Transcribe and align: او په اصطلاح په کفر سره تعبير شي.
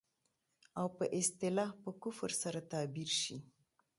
او 0.79 0.87
په 0.97 1.05
اصطلاح 1.19 1.69
په 1.83 1.89
کفر 2.01 2.31
سره 2.41 2.59
تعبير 2.71 3.09
شي. 3.21 3.37